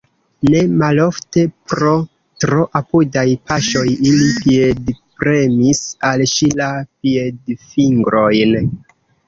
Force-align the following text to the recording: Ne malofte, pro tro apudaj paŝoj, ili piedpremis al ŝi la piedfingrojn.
Ne 0.51 0.59
malofte, 0.81 1.43
pro 1.71 1.91
tro 2.45 2.63
apudaj 2.79 3.27
paŝoj, 3.51 3.85
ili 4.13 4.31
piedpremis 4.47 5.85
al 6.11 6.27
ŝi 6.35 6.53
la 6.63 6.73
piedfingrojn. 7.05 8.77